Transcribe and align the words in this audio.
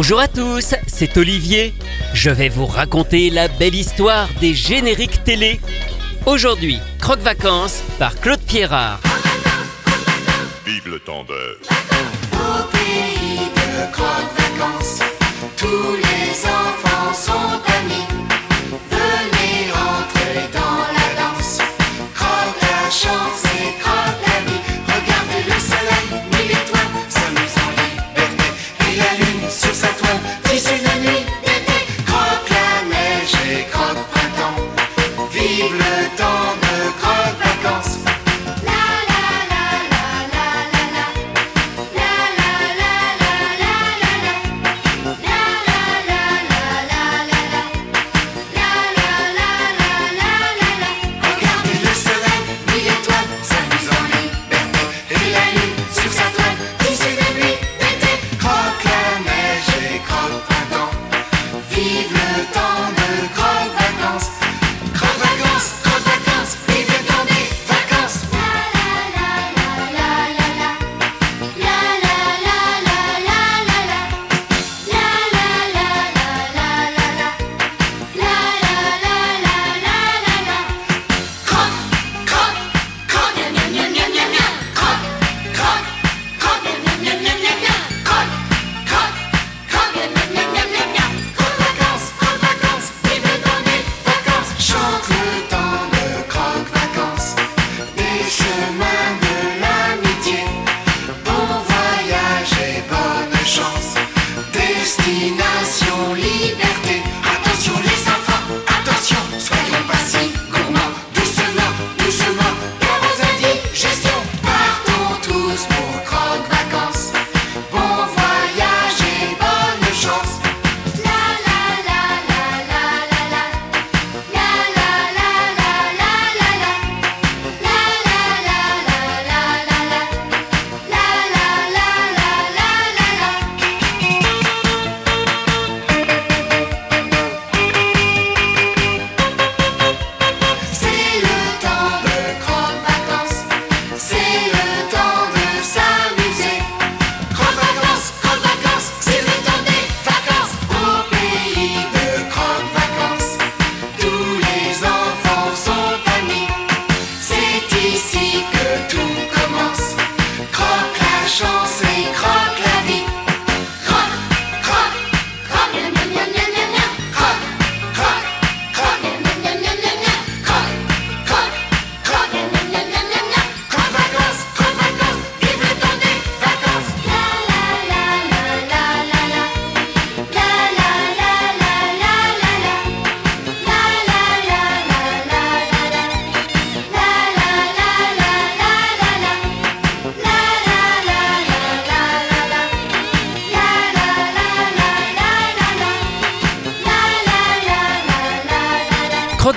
Bonjour 0.00 0.20
à 0.20 0.28
tous, 0.28 0.76
c'est 0.86 1.16
Olivier. 1.16 1.74
Je 2.14 2.30
vais 2.30 2.48
vous 2.48 2.66
raconter 2.66 3.30
la 3.30 3.48
belle 3.48 3.74
histoire 3.74 4.28
des 4.40 4.54
génériques 4.54 5.24
télé. 5.24 5.60
Aujourd'hui, 6.24 6.78
Croque 7.00 7.18
Vacances 7.18 7.82
par 7.98 8.14
Claude 8.20 8.38
Pierrard. 8.38 9.00
Vive 10.64 10.88
le 10.88 11.00
temps 11.00 11.24
d'heure. 11.24 11.56
Au 12.32 12.62
pays 12.70 13.48
de 13.56 13.92
croque 13.92 14.32
vacances, 14.38 15.00
tous 15.56 15.66
les 15.66 16.46
enfants 16.46 17.12
sont 17.12 17.60
amis. 17.66 18.27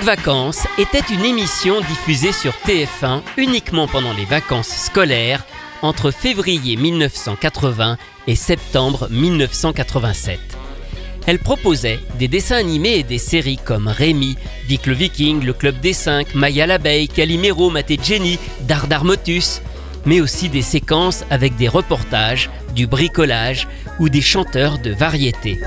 Vacances 0.02 0.66
était 0.78 1.14
une 1.14 1.24
émission 1.24 1.80
diffusée 1.80 2.32
sur 2.32 2.54
TF1 2.66 3.22
uniquement 3.36 3.86
pendant 3.86 4.12
les 4.12 4.24
vacances 4.24 4.68
scolaires 4.68 5.46
entre 5.80 6.10
février 6.10 6.74
1980 6.76 7.98
et 8.26 8.34
septembre 8.34 9.06
1987. 9.10 10.40
Elle 11.28 11.38
proposait 11.38 12.00
des 12.18 12.26
dessins 12.26 12.56
animés 12.56 12.98
et 12.98 13.02
des 13.04 13.18
séries 13.18 13.60
comme 13.64 13.86
Rémi, 13.86 14.36
Vic 14.66 14.86
le 14.86 14.94
Viking, 14.94 15.44
Le 15.44 15.52
Club 15.52 15.78
des 15.78 15.92
Cinq, 15.92 16.34
Maya 16.34 16.66
l'abeille, 16.66 17.06
Calimero, 17.06 17.70
Maté 17.70 17.96
Jenny, 18.02 18.40
Dardar 18.62 19.04
Motus, 19.04 19.62
mais 20.04 20.20
aussi 20.20 20.48
des 20.48 20.62
séquences 20.62 21.24
avec 21.30 21.54
des 21.54 21.68
reportages, 21.68 22.50
du 22.74 22.88
bricolage 22.88 23.68
ou 24.00 24.08
des 24.08 24.20
chanteurs 24.20 24.78
de 24.78 24.90
variété. 24.90 25.60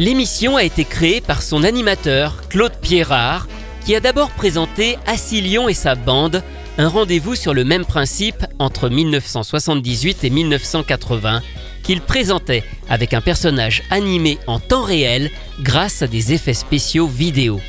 L'émission 0.00 0.56
a 0.56 0.64
été 0.64 0.86
créée 0.86 1.20
par 1.20 1.42
son 1.42 1.62
animateur, 1.62 2.48
Claude 2.48 2.72
Pierrard, 2.80 3.46
qui 3.84 3.94
a 3.94 4.00
d'abord 4.00 4.30
présenté 4.30 4.96
Assilion 5.06 5.68
et 5.68 5.74
sa 5.74 5.94
bande, 5.94 6.42
un 6.78 6.88
rendez-vous 6.88 7.34
sur 7.34 7.52
le 7.52 7.64
même 7.64 7.84
principe 7.84 8.46
entre 8.58 8.88
1978 8.88 10.24
et 10.24 10.30
1980, 10.30 11.42
qu'il 11.82 12.00
présentait 12.00 12.64
avec 12.88 13.12
un 13.12 13.20
personnage 13.20 13.82
animé 13.90 14.38
en 14.46 14.58
temps 14.58 14.84
réel 14.84 15.30
grâce 15.60 16.00
à 16.00 16.06
des 16.06 16.32
effets 16.32 16.54
spéciaux 16.54 17.06
vidéo. 17.06 17.60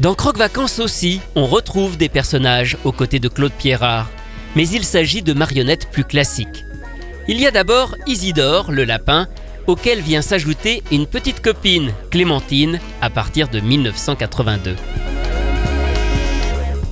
Dans 0.00 0.16
Croque 0.16 0.38
Vacances 0.38 0.80
aussi, 0.80 1.20
on 1.36 1.46
retrouve 1.46 1.96
des 1.96 2.08
personnages 2.08 2.78
aux 2.82 2.90
côtés 2.90 3.20
de 3.20 3.28
Claude 3.28 3.52
Pierrard, 3.52 4.10
mais 4.56 4.68
il 4.68 4.82
s'agit 4.82 5.22
de 5.22 5.34
marionnettes 5.34 5.88
plus 5.88 6.04
classiques. 6.04 6.64
Il 7.28 7.40
y 7.40 7.46
a 7.46 7.52
d'abord 7.52 7.94
Isidore, 8.08 8.72
le 8.72 8.82
lapin, 8.82 9.28
auquel 9.66 10.00
vient 10.00 10.22
s'ajouter 10.22 10.82
une 10.90 11.06
petite 11.06 11.40
copine, 11.40 11.92
Clémentine, 12.10 12.80
à 13.00 13.10
partir 13.10 13.48
de 13.48 13.60
1982. 13.60 14.76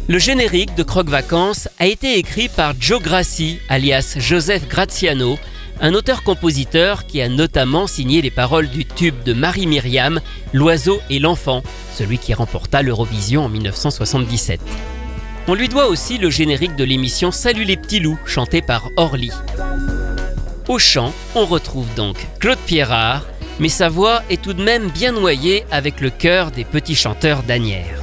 Le 0.06 0.18
générique 0.18 0.74
de 0.74 0.82
Croque 0.82 1.08
Vacances 1.08 1.68
a 1.78 1.86
été 1.86 2.18
écrit 2.18 2.48
par 2.48 2.74
Joe 2.78 3.02
Grassi, 3.02 3.58
alias 3.70 4.16
Joseph 4.18 4.68
Graziano, 4.68 5.38
un 5.80 5.94
auteur-compositeur 5.94 7.06
qui 7.06 7.22
a 7.22 7.28
notamment 7.28 7.86
signé 7.86 8.20
les 8.20 8.30
paroles 8.30 8.68
du 8.68 8.84
tube 8.84 9.22
de 9.24 9.32
Marie-Myriam, 9.32 10.20
L'oiseau 10.52 11.00
et 11.10 11.18
l'enfant, 11.18 11.62
celui 11.94 12.18
qui 12.18 12.34
remporta 12.34 12.82
l'Eurovision 12.82 13.46
en 13.46 13.48
1977. 13.48 14.60
On 15.46 15.54
lui 15.54 15.68
doit 15.68 15.88
aussi 15.88 16.18
le 16.18 16.30
générique 16.30 16.76
de 16.76 16.84
l'émission 16.84 17.30
Salut 17.30 17.64
les 17.64 17.76
petits 17.76 18.00
loups, 18.00 18.18
chanté 18.24 18.62
par 18.62 18.90
Orly. 18.96 19.30
Au 20.66 20.78
chant, 20.78 21.12
on 21.34 21.44
retrouve 21.44 21.92
donc 21.94 22.16
Claude 22.40 22.58
Pierrard, 22.66 23.26
mais 23.60 23.68
sa 23.68 23.90
voix 23.90 24.22
est 24.30 24.40
tout 24.40 24.54
de 24.54 24.62
même 24.62 24.88
bien 24.88 25.12
noyée 25.12 25.64
avec 25.70 26.00
le 26.00 26.08
chœur 26.08 26.50
des 26.50 26.64
petits 26.64 26.94
chanteurs 26.94 27.42
d'Anières. 27.42 28.00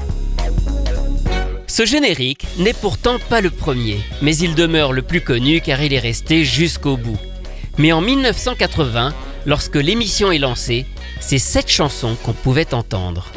Ce 1.66 1.86
générique 1.86 2.46
n'est 2.60 2.74
pourtant 2.74 3.18
pas 3.30 3.42
le 3.42 3.50
premier, 3.50 4.00
mais 4.22 4.36
il 4.38 4.54
demeure 4.54 4.94
le 4.94 5.02
plus 5.02 5.22
connu 5.22 5.60
car 5.60 5.82
il 5.82 5.92
est 5.92 6.00
resté 6.00 6.46
jusqu'au 6.46 6.98
bout. 6.98 7.18
Mais 7.80 7.94
en 7.94 8.02
1980, 8.02 9.14
lorsque 9.48 9.78
l'émission 9.78 10.32
est 10.32 10.38
lancée, 10.38 10.86
c'est 11.20 11.40
cette 11.40 11.70
chanson 11.70 12.16
qu'on 12.24 12.34
pouvait 12.34 12.76
entendre. 12.76 13.32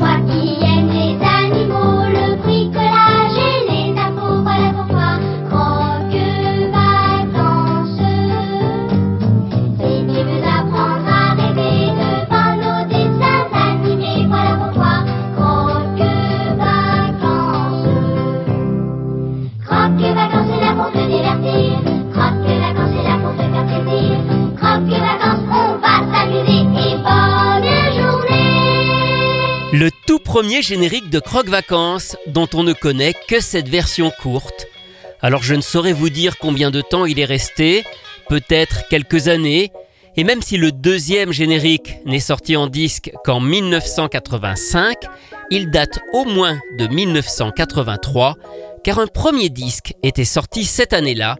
Le 29.73 29.89
tout 30.07 30.19
premier 30.19 30.61
générique 30.61 31.09
de 31.09 31.21
Croque 31.21 31.49
Vacances, 31.49 32.17
dont 32.27 32.49
on 32.53 32.63
ne 32.63 32.75
connaît 32.75 33.15
que 33.29 33.41
cette 33.41 33.69
version 33.69 34.13
courte. 34.21 34.67
Alors 35.23 35.43
je 35.43 35.55
ne 35.55 35.63
saurais 35.63 35.95
vous 35.95 36.11
dire 36.11 36.37
combien 36.39 36.71
de 36.71 36.83
temps 36.83 37.07
il 37.07 37.19
est 37.19 37.25
resté, 37.25 37.85
peut-être 38.29 38.87
quelques 38.91 39.29
années, 39.29 39.73
et 40.17 40.25
même 40.25 40.43
si 40.43 40.59
le 40.59 40.71
deuxième 40.71 41.33
générique 41.33 41.97
n'est 42.05 42.21
sorti 42.21 42.57
en 42.57 42.67
disque 42.67 43.11
qu'en 43.25 43.41
1985, 43.41 44.97
il 45.51 45.71
date 45.71 45.99
au 46.13 46.25
moins 46.25 46.59
de 46.79 46.87
1983, 46.87 48.37
car 48.85 48.99
un 48.99 49.07
premier 49.07 49.49
disque 49.49 49.95
était 50.03 50.25
sorti 50.25 50.65
cette 50.65 50.93
année-là, 50.93 51.37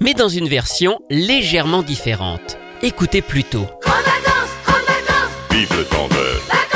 mais 0.00 0.12
dans 0.12 0.28
une 0.28 0.48
version 0.48 0.98
légèrement 1.08 1.82
différente. 1.82 2.58
Écoutez 2.82 3.22
plutôt. 3.22 3.66
Vive 5.50 5.76
le 5.76 5.84
temps 5.84 6.08
de 6.08 6.67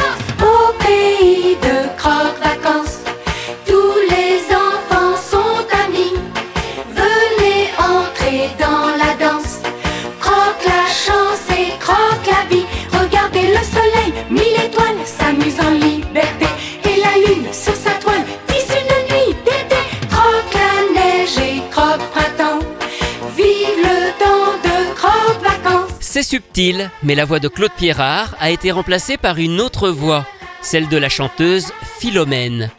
C'est 26.01 26.23
subtil, 26.23 26.91
mais 27.03 27.15
la 27.15 27.25
voix 27.25 27.41
de 27.41 27.49
Claude 27.49 27.73
Pierrard 27.77 28.35
a 28.39 28.51
été 28.51 28.71
remplacée 28.71 29.17
par 29.17 29.39
une 29.39 29.61
autre 29.61 29.89
voix, 29.89 30.27
celle 30.61 30.89
de 30.89 30.99
la 30.99 31.09
chanteuse 31.09 31.73
Philomène. 31.99 32.71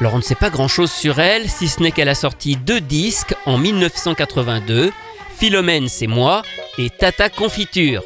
Alors 0.00 0.14
on 0.14 0.18
ne 0.18 0.22
sait 0.22 0.34
pas 0.34 0.50
grand-chose 0.50 0.92
sur 0.92 1.18
elle, 1.18 1.48
si 1.48 1.66
ce 1.66 1.82
n'est 1.82 1.92
qu'elle 1.92 2.10
a 2.10 2.14
sorti 2.14 2.56
deux 2.56 2.80
disques 2.80 3.34
en 3.46 3.56
1982, 3.56 4.92
Philomène 5.38 5.88
c'est 5.88 6.06
moi 6.06 6.42
et 6.76 6.90
Tata 6.90 7.30
Confiture. 7.30 8.02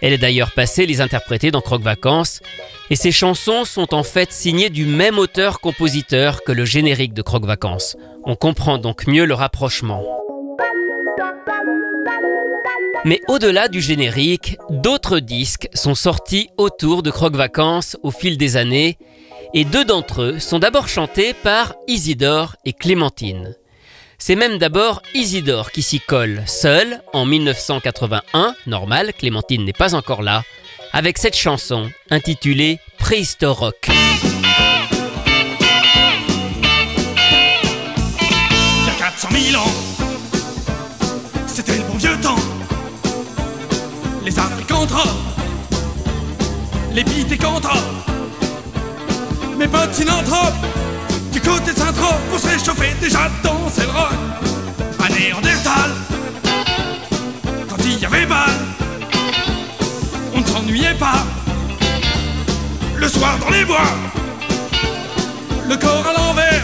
Elle 0.00 0.12
est 0.12 0.18
d'ailleurs 0.18 0.52
passée 0.52 0.86
les 0.86 1.00
interpréter 1.00 1.50
dans 1.50 1.60
Croque 1.60 1.82
Vacances, 1.82 2.40
et 2.90 2.96
ses 2.96 3.12
chansons 3.12 3.64
sont 3.64 3.94
en 3.94 4.02
fait 4.02 4.32
signées 4.32 4.70
du 4.70 4.86
même 4.86 5.18
auteur-compositeur 5.18 6.42
que 6.44 6.52
le 6.52 6.64
générique 6.64 7.14
de 7.14 7.22
Croque 7.22 7.44
Vacances. 7.44 7.96
On 8.24 8.36
comprend 8.36 8.78
donc 8.78 9.06
mieux 9.06 9.24
le 9.24 9.34
rapprochement. 9.34 10.02
Mais 13.04 13.20
au-delà 13.28 13.68
du 13.68 13.80
générique, 13.80 14.58
d'autres 14.70 15.18
disques 15.18 15.68
sont 15.74 15.94
sortis 15.94 16.48
autour 16.56 17.02
de 17.02 17.10
Croque 17.10 17.36
Vacances 17.36 17.96
au 18.02 18.10
fil 18.10 18.38
des 18.38 18.56
années, 18.56 18.98
et 19.54 19.64
deux 19.64 19.84
d'entre 19.84 20.22
eux 20.22 20.38
sont 20.38 20.58
d'abord 20.58 20.88
chantés 20.88 21.32
par 21.32 21.74
Isidore 21.86 22.56
et 22.64 22.72
Clémentine. 22.72 23.54
C'est 24.20 24.34
même 24.34 24.58
d'abord 24.58 25.00
Isidore 25.14 25.70
qui 25.70 25.82
s'y 25.82 26.00
colle, 26.00 26.42
seul, 26.44 27.00
en 27.12 27.24
1981, 27.24 28.56
normal, 28.66 29.12
Clémentine 29.16 29.64
n'est 29.64 29.72
pas 29.72 29.94
encore 29.94 30.22
là, 30.22 30.42
avec 30.92 31.18
cette 31.18 31.36
chanson 31.36 31.88
intitulée 32.10 32.80
Préhistorique. 32.98 33.88
Il 33.88 33.94
y 38.86 38.90
a 38.90 38.94
400 38.98 39.28
000 39.30 39.62
ans, 39.62 39.70
c'était 41.46 41.76
le 41.76 41.84
bon 41.84 41.96
vieux 41.96 42.20
temps. 42.20 42.34
Les 44.26 44.36
africanthropes, 44.36 45.08
les 46.92 47.04
pithécanthropes, 47.04 47.78
mes 49.56 49.68
potes 49.68 49.94
synanthropes, 49.94 50.67
côté 51.48 51.72
de 51.72 51.78
Saint-Trope, 51.78 52.20
pour 52.28 52.38
se 52.38 52.46
réchauffer, 52.46 52.94
déjà 53.00 53.30
danser 53.42 53.82
le 53.82 53.92
rock. 53.92 54.18
À 55.02 55.08
Néandertal, 55.08 55.90
quand 57.68 57.82
il 57.84 57.98
y 57.98 58.04
avait 58.04 58.26
balle, 58.26 58.60
on 60.34 60.40
ne 60.40 60.46
s'ennuyait 60.46 60.98
pas. 60.98 61.24
Le 62.96 63.08
soir 63.08 63.38
dans 63.38 63.50
les 63.50 63.64
bois, 63.64 63.92
le 65.68 65.76
corps 65.76 66.06
à 66.06 66.12
l'envers, 66.18 66.62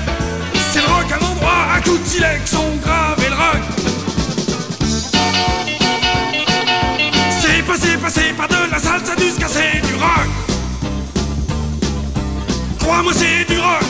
c'est 0.70 0.80
le 0.80 0.86
rock 0.86 1.10
à 1.12 1.18
l'endroit, 1.18 1.60
à 1.76 1.80
coups 1.80 2.02
de 2.02 2.06
silex, 2.06 2.54
on 2.54 2.76
grave 2.84 3.18
et 3.24 3.30
le 3.30 3.36
rock. 3.36 3.62
C'est 7.40 7.62
passé, 7.66 7.96
passé 7.96 8.34
par 8.36 8.48
de 8.48 8.70
la 8.70 8.78
salsa 8.78 9.14
du 9.16 9.30
c'est 9.30 9.80
du 9.86 9.94
rock. 9.94 10.28
Crois-moi, 12.80 13.12
c'est 13.14 13.44
du 13.48 13.58
rock. 13.58 13.84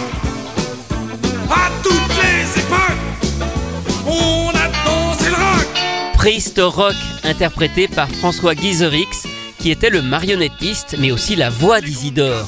À 1.51 1.71
toutes 1.83 1.93
les 2.23 2.61
époques, 2.61 3.39
on 4.07 4.49
a 4.51 4.69
dansé 4.85 5.31
le 5.31 5.35
rock. 5.35 6.15
Préhistorique, 6.15 6.97
interprété 7.25 7.89
par 7.89 8.09
François 8.09 8.55
Guizerix, 8.55 9.27
qui 9.59 9.71
était 9.71 9.91
le 9.91 10.03
marionnettiste, 10.03 10.97
mais 10.99 11.11
aussi 11.11 11.37
la 11.37 11.51
voix 11.51 11.81
d'Isidore. 11.81 12.47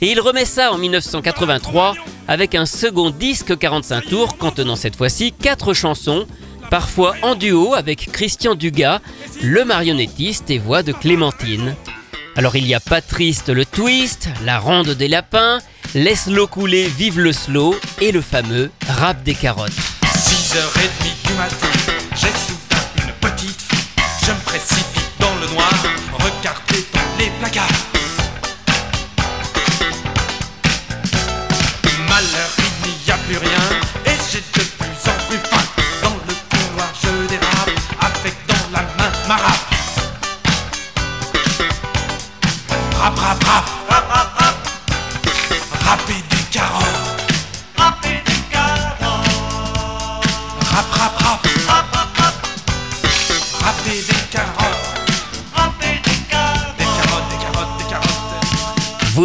Et 0.00 0.12
il 0.12 0.20
remet 0.20 0.44
ça 0.44 0.72
en 0.72 0.78
1983 0.78 1.94
avec 2.28 2.54
un 2.54 2.66
second 2.66 3.10
disque 3.10 3.58
45 3.58 4.04
tours 4.06 4.36
contenant 4.36 4.76
cette 4.76 4.96
fois-ci 4.96 5.32
quatre 5.32 5.74
chansons, 5.74 6.26
parfois 6.70 7.14
en 7.22 7.34
duo 7.34 7.74
avec 7.74 8.12
Christian 8.12 8.54
Dugas, 8.54 9.00
le 9.42 9.64
marionnettiste 9.64 10.50
et 10.50 10.58
voix 10.58 10.82
de 10.82 10.92
Clémentine. 10.92 11.74
Alors 12.36 12.54
il 12.54 12.66
y 12.66 12.74
a 12.74 12.80
Pas 12.80 13.00
triste 13.00 13.48
le 13.48 13.64
twist, 13.64 14.28
La 14.44 14.60
ronde 14.60 14.90
des 14.90 15.08
lapins, 15.08 15.58
Laisse 15.94 16.26
l'eau 16.26 16.46
couler, 16.46 16.86
vive 16.86 17.18
le 17.18 17.32
slow 17.32 17.74
et 18.00 18.12
le 18.12 18.20
fameux 18.20 18.70
Rap 18.88 19.22
des 19.22 19.34
carottes. 19.34 19.72
6h30 20.04 21.26
du 21.26 21.32
matin, 21.34 21.66
j'ai 22.14 22.28
soudain 22.28 22.84
une 23.06 23.12
petite 23.14 23.62
fille. 23.62 23.86
Je 24.26 24.32
me 24.32 24.38
précipite 24.44 25.10
dans 25.18 25.34
le 25.36 25.46
noir, 25.54 25.72
regardez 26.12 26.86
dans 26.92 27.18
les 27.18 27.30
placards. 27.40 27.66
Malheur, 32.06 32.50
il 32.84 33.06
n'y 33.06 33.10
a 33.10 33.16
plus 33.16 33.38
rien, 33.38 33.58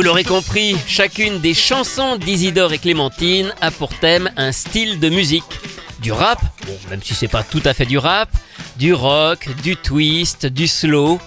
l'aurez 0.03 0.25
compris, 0.25 0.75
chacune 0.85 1.39
des 1.39 1.53
chansons 1.53 2.17
d'Isidore 2.17 2.73
et 2.73 2.77
Clémentine 2.77 3.53
a 3.61 3.71
pour 3.71 3.89
thème 3.97 4.29
un 4.35 4.51
style 4.51 4.99
de 4.99 5.07
musique. 5.07 5.43
Du 6.01 6.11
rap, 6.11 6.41
même 6.89 7.01
si 7.01 7.13
c'est 7.13 7.29
pas 7.29 7.43
tout 7.43 7.61
à 7.63 7.73
fait 7.73 7.85
du 7.85 7.97
rap, 7.97 8.29
du 8.75 8.93
rock, 8.93 9.47
du 9.63 9.77
twist, 9.77 10.45
du 10.45 10.67
slow. 10.67 11.19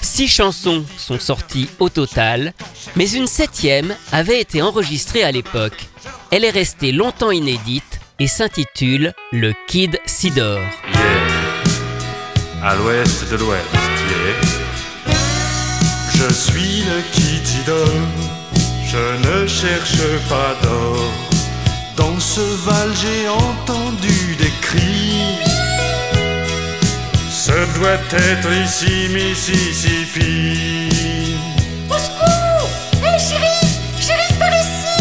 Six 0.00 0.28
chansons 0.28 0.84
sont 0.96 1.18
sorties 1.18 1.68
au 1.78 1.90
total, 1.90 2.54
mais 2.96 3.10
une 3.10 3.26
septième 3.26 3.94
avait 4.12 4.40
été 4.40 4.62
enregistrée 4.62 5.22
à 5.22 5.30
l'époque. 5.30 5.86
Elle 6.30 6.44
est 6.44 6.50
restée 6.50 6.92
longtemps 6.92 7.30
inédite 7.30 8.00
et 8.18 8.28
s'intitule 8.28 9.12
Le 9.30 9.52
Kid 9.68 10.00
Sidor. 10.06 10.60
Je 16.18 16.32
suis 16.32 16.80
le 16.80 17.02
Kitidor, 17.12 17.88
je 18.86 19.04
ne 19.28 19.46
cherche 19.46 20.00
pas 20.30 20.54
d'or. 20.62 21.12
Dans 21.94 22.18
ce 22.18 22.40
val, 22.40 22.90
j'ai 23.02 23.28
entendu 23.28 24.34
des 24.38 24.52
cris. 24.62 25.38
Ce 27.30 27.52
doit 27.78 28.00
être 28.12 28.50
ici, 28.64 29.08
Mississippi. 29.10 30.58
Au 31.90 31.98
secours 31.98 32.70
Hé, 32.94 33.18
shérif 33.18 33.70
Shérif, 34.00 34.38
par 34.38 34.54
ici 34.64 34.96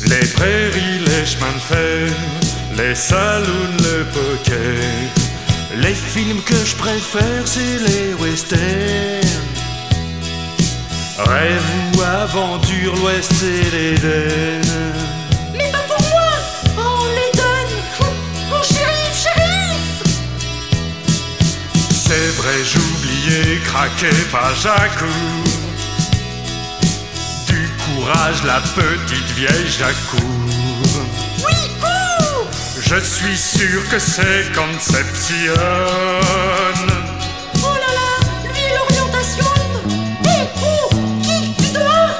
Vite 0.00 0.10
Les 0.10 0.26
prairies, 0.26 0.98
les 1.06 1.24
chemins 1.24 1.54
de 1.54 1.60
fer, 1.72 2.08
les 2.76 2.96
saloons, 2.96 3.76
le 3.78 4.04
poker. 4.12 5.27
Les 5.74 5.94
films 5.94 6.40
que 6.42 6.54
je 6.64 6.74
préfère, 6.76 7.46
c'est 7.46 7.78
les 7.78 8.14
westerns. 8.14 8.58
Rêve 11.18 11.62
ou 11.96 12.00
aventure, 12.02 12.94
l'Ouest 12.96 13.32
et 13.42 13.70
l'Éden. 13.70 14.62
Mais 15.52 15.70
pas 15.70 15.82
pour 15.86 16.00
moi 16.08 16.30
Oh, 16.78 17.06
les 17.14 17.36
donne 17.36 17.82
Oh, 18.00 18.62
shérif, 18.62 19.14
shérif 19.22 20.02
C'est 21.90 22.30
vrai, 22.40 22.56
j'oubliais, 22.64 23.58
craqué 23.64 24.10
page 24.32 24.66
à 24.66 24.88
coup. 24.98 25.44
Du 27.46 27.68
courage, 27.84 28.42
la 28.44 28.60
petite 28.60 29.30
vieille 29.36 29.68
j'accours. 29.68 30.47
Je 32.90 32.96
suis 33.00 33.36
sûr 33.36 33.86
que 33.90 33.98
c'est 33.98 34.50
Concepcion. 34.54 35.52
Oh 37.56 37.74
là 37.74 37.90
là 37.98 38.10
Lui, 38.44 38.64
l'orientation 38.74 39.44
Hé, 40.24 40.48
oh 40.62 40.88
Qui 41.22 41.52
Tu 41.58 41.72
dois 41.72 42.10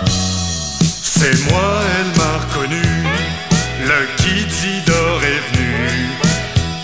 C'est 1.02 1.38
moi, 1.50 1.80
elle 1.98 2.18
m'a 2.18 2.38
reconnu. 2.44 2.82
Le 3.80 4.22
guide 4.22 4.50
Zidore 4.52 5.20
est 5.24 5.56
venu. 5.56 5.74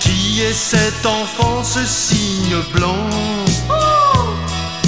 Qui 0.00 0.42
est 0.42 0.54
cet 0.54 1.04
enfant, 1.04 1.62
ce 1.62 1.84
signe 1.84 2.56
blanc? 2.72 3.06
Oh 3.68 3.72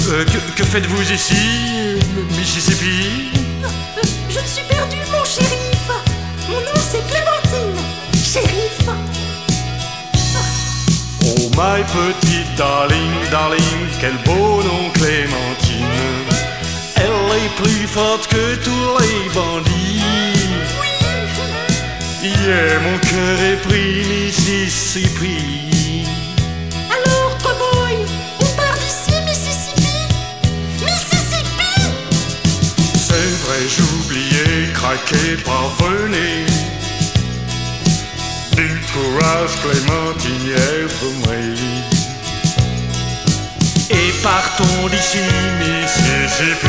Euh, 0.09 0.25
que, 0.25 0.39
que 0.57 0.63
faites-vous 0.63 1.11
ici, 1.11 1.99
Mississippi? 2.31 3.29
Je 4.29 4.39
me 4.39 4.45
suis 4.47 4.63
perdu, 4.63 4.97
mon 5.11 5.23
shérif 5.23 5.87
Mon 6.49 6.55
nom, 6.61 6.81
c'est 6.91 7.05
Clémentine 7.07 7.36
Shérif 8.27 8.77
Oh 11.23 11.49
my 11.55 11.81
petite 11.95 12.57
darling, 12.57 13.13
darling, 13.31 13.79
quel 14.01 14.17
beau 14.25 14.61
nom 14.63 14.89
Clémentine. 14.95 16.27
Elle 16.97 17.29
est 17.39 17.55
plus 17.55 17.87
forte 17.87 18.27
que 18.27 18.55
tous 18.65 18.89
les 18.99 19.29
bandits. 19.33 20.01
Yeah, 22.21 22.79
mon 22.79 22.97
cœur 22.99 23.39
est 23.49 23.61
pris 23.67 24.03
Mississippi. 24.09 26.03
Alors, 26.95 27.37
cowboy, 27.41 27.95
on 28.41 28.49
part 28.57 28.77
d'ici, 28.83 29.15
Mississippi? 29.25 29.95
Mississippi? 30.83 31.75
C'est 33.07 33.31
vrai, 33.45 33.61
j'oubliais, 33.69 34.73
craqué, 34.73 35.37
parvenez. 35.45 36.46
Courage, 38.97 39.55
Clémentine, 39.61 40.87
moi 41.23 41.35
Et 43.91 44.11
partons 44.23 44.87
d'ici, 44.89 45.19
Mississippi. 45.59 46.67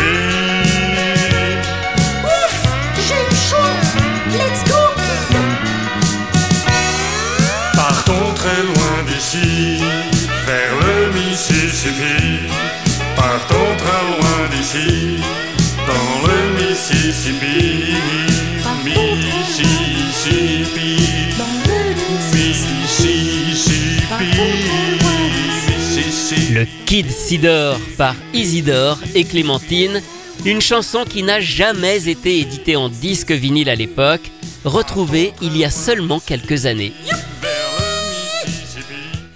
Le 26.58 26.66
Kid 26.86 27.08
Sidor 27.08 27.78
par 27.96 28.16
Isidore 28.34 28.98
et 29.14 29.22
Clémentine, 29.22 30.02
une 30.44 30.60
chanson 30.60 31.04
qui 31.04 31.22
n'a 31.22 31.38
jamais 31.38 32.08
été 32.08 32.40
éditée 32.40 32.74
en 32.74 32.88
disque 32.88 33.30
vinyle 33.30 33.70
à 33.70 33.76
l'époque, 33.76 34.28
retrouvée 34.64 35.34
il 35.40 35.56
y 35.56 35.64
a 35.64 35.70
seulement 35.70 36.18
quelques 36.18 36.66
années. 36.66 36.92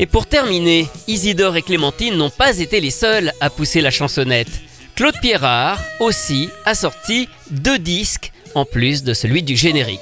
Et 0.00 0.06
pour 0.06 0.26
terminer, 0.26 0.88
Isidore 1.06 1.56
et 1.56 1.62
Clémentine 1.62 2.16
n'ont 2.16 2.28
pas 2.28 2.58
été 2.58 2.80
les 2.80 2.90
seuls 2.90 3.32
à 3.40 3.50
pousser 3.50 3.82
la 3.82 3.92
chansonnette. 3.92 4.60
Claude 4.96 5.14
Pierrard 5.22 5.78
aussi 6.00 6.48
a 6.64 6.74
sorti 6.74 7.28
deux 7.52 7.78
disques 7.78 8.32
en 8.56 8.64
plus 8.64 9.04
de 9.04 9.14
celui 9.14 9.44
du 9.44 9.54
générique. 9.54 10.00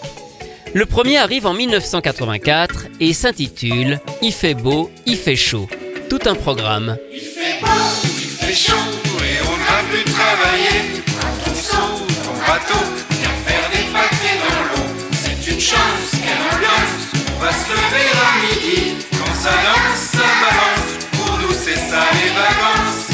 Le 0.73 0.87
premier 0.87 1.19
arrive 1.19 1.45
en 1.45 1.53
1984 1.53 2.87
et 2.99 3.12
s'intitule 3.12 4.00
Il 4.23 4.33
fait 4.33 4.55
beau, 4.55 4.91
il 5.05 5.17
fait 5.17 5.37
chaud. 5.37 5.69
Tout 6.11 6.19
un 6.26 6.35
programme. 6.35 6.97
Il 7.12 7.21
fait 7.21 7.61
beau, 7.61 7.69
il 8.02 8.31
fait 8.45 8.52
chaud 8.52 8.75
et 9.23 9.38
on 9.47 9.57
va 9.69 9.79
plus 9.88 10.02
travailler. 10.12 11.02
Ton 11.45 11.55
seau, 11.55 12.05
ton 12.25 12.37
bateau, 12.49 12.85
viens 13.12 13.37
faire 13.47 13.71
des 13.71 13.87
pâtés 13.93 14.37
dans 14.43 14.62
l'eau. 14.71 14.88
C'est 15.12 15.52
une 15.52 15.61
chance, 15.61 16.11
quelle 16.11 16.43
ambiance. 16.52 17.05
On 17.37 17.38
va 17.40 17.52
se 17.52 17.71
lever 17.71 18.09
à 18.26 18.31
midi. 18.43 19.07
Quand 19.12 19.35
ça 19.40 19.55
danse, 19.67 20.00
ça 20.14 20.26
balance. 20.43 20.90
Pour 21.12 21.38
nous, 21.38 21.55
c'est 21.55 21.79
ça 21.79 22.02
les 22.19 22.33
vacances. 22.43 23.07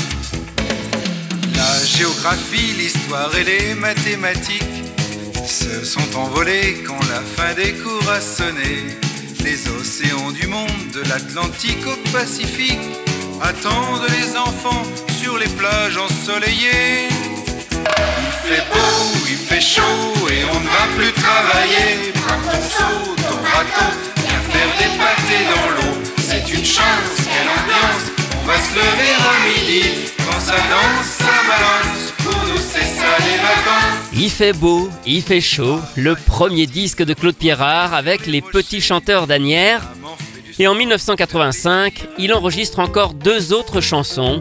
La 1.55 1.85
géographie, 1.85 2.73
l'histoire 2.79 3.31
et 3.37 3.45
les 3.45 3.75
mathématiques 3.75 4.63
se 5.47 5.85
sont 5.85 6.17
envolés 6.17 6.83
quand 6.87 7.01
la 7.11 7.21
fin 7.21 7.53
des 7.53 7.75
cours 7.75 8.11
a 8.11 8.23
sonné. 8.23 8.97
Les 9.45 9.69
océans 9.69 10.33
du 10.33 10.49
monde, 10.49 10.91
de 10.93 11.03
l'Atlantique 11.09 11.87
au 11.87 12.06
Pacifique, 12.19 12.81
attendent 13.43 14.09
les 14.09 14.37
enfants 14.39 14.83
sur 15.21 15.37
les 15.37 15.49
plages 15.49 15.99
ensoleillées. 15.99 17.09
Il 17.11 18.49
fait 18.49 18.65
beau, 18.73 19.19
il 19.29 19.37
fait 19.37 19.61
chaud 19.61 19.83
et 20.31 20.43
on 20.51 20.59
ne 20.59 20.67
va 20.67 20.87
plus 20.97 21.13
travailler. 21.13 22.13
Prends 22.15 22.41
ton 22.51 22.63
seau, 22.63 23.15
ton 23.17 23.37
bateau, 23.37 23.93
viens 24.17 24.43
faire 24.51 24.73
des 24.79 24.97
pâtés 24.97 25.45
dans 25.55 25.69
l'eau. 25.77 25.95
C'est 26.17 26.49
une 26.55 26.65
chance, 26.65 27.17
quelle 27.23 27.51
ambiance, 27.51 28.05
on 28.43 28.47
va 28.47 28.57
se 28.57 28.75
lever 28.75 29.13
à 29.21 29.37
midi. 29.49 29.83
Quand 30.17 30.41
ça 30.41 30.57
danse, 30.57 31.07
ça 31.19 31.37
balance, 31.47 32.13
pour 32.25 32.49
nous 32.49 32.63
c'est 32.73 32.81
ça 32.99 33.13
les 33.27 33.37
vacances. 33.37 34.09
Il 34.15 34.31
fait 34.31 34.55
beau, 34.55 34.89
il 35.05 35.21
fait 35.21 35.43
chaud, 35.43 35.81
le 35.97 36.15
premier 36.15 36.67
disque 36.67 37.03
de 37.05 37.13
Claude 37.13 37.37
Pierrard 37.37 37.93
avec 37.93 38.27
les 38.27 38.41
petits 38.41 38.81
chanteurs 38.81 39.27
d'Anières. 39.27 39.83
Et 40.59 40.67
en 40.67 40.75
1985, 40.75 42.09
il 42.19 42.33
enregistre 42.33 42.79
encore 42.79 43.13
deux 43.13 43.53
autres 43.53 43.83
chansons, 43.83 44.41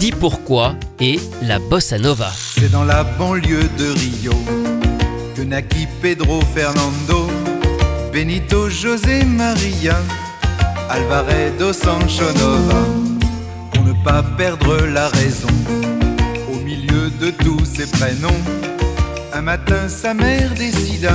Dis 0.00 0.10
pourquoi 0.10 0.74
et 0.98 1.20
La 1.42 1.58
Bossa 1.58 1.98
Nova. 1.98 2.32
C'est 2.34 2.72
dans 2.72 2.84
la 2.84 3.04
banlieue 3.04 3.68
de 3.78 3.90
Rio 3.90 4.32
que 5.36 5.42
naquit 5.42 5.86
Pedro 6.02 6.40
Fernando, 6.54 7.28
Benito 8.12 8.68
José 8.68 9.24
Maria, 9.24 9.96
Alvaredo 10.90 11.72
Sancho 11.72 12.24
Nova. 12.36 12.84
Pour 13.72 13.84
ne 13.84 13.92
pas 14.02 14.22
perdre 14.36 14.86
la 14.86 15.08
raison, 15.08 15.48
au 16.52 16.58
milieu 16.64 17.10
de 17.20 17.30
tous 17.30 17.64
ces 17.64 17.86
prénoms, 17.86 18.42
un 19.32 19.42
matin 19.42 19.88
sa 19.88 20.14
mère 20.14 20.52
décida 20.54 21.12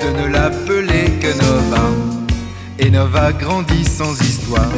de 0.00 0.22
ne 0.22 0.26
l'appeler 0.28 1.10
que 1.20 1.32
Nova. 1.42 2.21
Et 2.84 2.90
Nova 2.90 3.32
grandit 3.32 3.84
sans 3.84 4.20
histoire, 4.20 4.72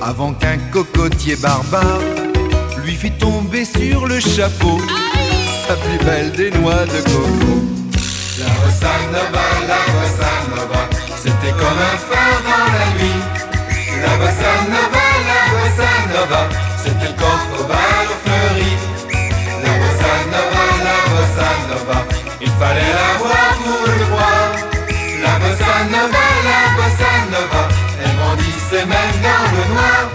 avant 0.00 0.32
qu'un 0.32 0.56
cocotier 0.72 1.36
barbare 1.36 2.00
lui 2.82 2.94
fit 2.94 3.10
tomber 3.10 3.66
sur 3.66 4.06
le 4.06 4.18
chapeau 4.18 4.80
sa 5.66 5.74
plus 5.74 6.06
belle 6.06 6.32
des 6.32 6.50
noix 6.52 6.86
de 6.86 7.00
coco. 7.10 7.54
La 8.38 8.48
bossa 8.64 8.94
nova, 9.12 9.46
la 9.68 9.82
bossa 9.92 10.32
nova, 10.56 10.82
c'était 11.16 11.52
comme 11.52 11.80
un 11.92 11.98
phare 12.08 12.40
dans 12.48 12.68
la 12.78 12.86
nuit. 12.98 13.22
La 14.00 14.16
bossa 14.16 14.52
nova, 14.72 15.04
la 15.30 15.42
bossa 15.52 15.90
nova, 16.14 16.48
c'était 16.82 17.12
le 17.12 17.16
corcovado 17.20 18.14
fleuri. 18.24 18.72
La 19.64 19.72
bossa 19.80 20.12
nova, 20.32 20.64
la 20.86 20.98
bossa 21.12 21.48
nova, 21.68 21.98
il 22.40 22.50
fallait 22.58 22.94
la 23.00 23.18
voir 23.18 23.37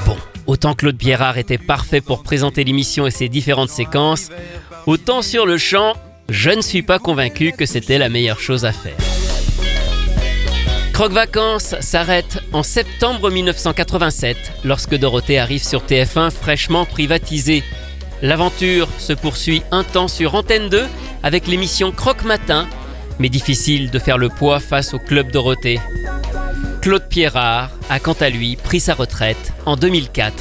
Bon, 0.06 0.18
autant 0.48 0.74
Claude 0.74 0.98
Pierrard 0.98 1.38
était 1.38 1.58
parfait 1.58 2.02
pour 2.02 2.24
présenter 2.24 2.64
l'émission 2.64 3.06
et 3.06 3.12
ses 3.12 3.28
différentes 3.28 3.70
séquences, 3.70 4.30
autant 4.86 5.22
sur 5.22 5.46
le 5.46 5.58
chant, 5.58 5.94
je 6.30 6.50
ne 6.50 6.62
suis 6.62 6.82
pas 6.82 7.00
convaincu 7.00 7.52
que 7.52 7.66
c'était 7.66 7.98
la 7.98 8.10
meilleure 8.10 8.40
chose 8.40 8.64
à 8.64 8.72
faire. 8.72 8.96
Croque 10.94 11.12
Vacances 11.12 11.76
s'arrête 11.82 12.40
en 12.54 12.64
septembre 12.64 13.32
1987, 13.32 14.38
lorsque 14.64 14.96
Dorothée 14.96 15.40
arrive 15.40 15.64
sur 15.64 15.82
TF1 15.82 16.32
fraîchement 16.32 16.86
privatisée. 16.86 17.64
L'aventure 18.22 18.88
se 19.00 19.12
poursuit 19.12 19.64
un 19.72 19.84
temps 19.84 20.08
sur 20.08 20.36
Antenne 20.36 20.70
2 20.70 20.86
avec 21.24 21.48
l'émission 21.48 21.92
Croque 21.92 22.24
Matin, 22.24 22.68
mais 23.20 23.30
difficile 23.30 23.90
de 23.90 24.00
faire 24.00 24.18
le 24.18 24.30
poids 24.30 24.60
face 24.60 24.94
au 24.94 25.00
Club 25.00 25.32
Dorothée. 25.32 25.80
Pierrard 27.14 27.70
a 27.92 28.00
quant 28.00 28.16
à 28.22 28.32
lui 28.32 28.56
pris 28.56 28.80
sa 28.80 28.96
retraite 28.96 29.54
en 29.68 29.76
2004. 29.76 30.34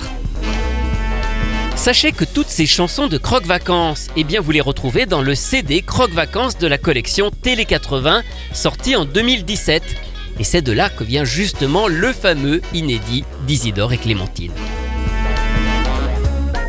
Sachez 1.77 2.13
que 2.13 2.25
toutes 2.25 2.49
ces 2.49 2.65
chansons 2.65 3.09
de 3.09 3.19
Croque 3.19 3.45
Vacances, 3.45 4.09
eh 4.17 4.25
bien 4.25 4.41
vous 4.41 4.53
les 4.53 4.63
retrouvez 4.63 5.05
dans 5.05 5.21
le 5.21 5.35
CD 5.35 5.83
Croque 5.83 6.13
Vacances 6.13 6.57
de 6.57 6.67
la 6.67 6.79
collection 6.79 7.31
Télé 7.31 7.67
80 7.67 8.23
sorti 8.55 8.97
en 8.97 9.05
2017. 9.05 9.83
Et 10.41 10.45
c'est 10.45 10.63
de 10.63 10.73
là 10.73 10.89
que 10.89 11.05
vient 11.05 11.27
justement 11.27 11.89
le 11.89 12.11
fameux 12.11 12.63
inédit 12.73 13.25
d'Isidore 13.47 13.93
et 13.93 13.99
Clémentine. 13.99 14.53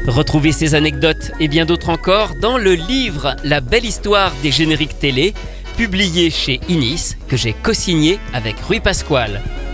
Retrouvez 0.05 0.51
ces 0.51 0.75
anecdotes 0.75 1.31
et 1.39 1.48
bien 1.48 1.63
d'autres 1.63 1.88
encore 1.88 2.31
dans 2.41 2.57
le 2.57 2.74
livre 2.74 3.38
La 3.45 3.62
belle 3.62 3.86
histoire 3.86 4.33
des 4.43 4.51
génériques 4.51 5.00
télé, 5.00 5.33
publié 5.77 6.29
chez 6.29 6.60
Inis, 6.67 7.15
que 7.29 7.38
j'ai 7.38 7.53
co-signé 7.53 8.19
avec 8.33 8.60
Rui 8.67 8.81
Pasquale. 8.81 9.41